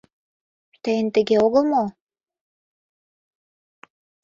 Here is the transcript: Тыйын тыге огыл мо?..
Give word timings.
Тыйын 0.83 1.07
тыге 1.15 1.35
огыл 1.45 1.63
мо?.. 1.71 1.83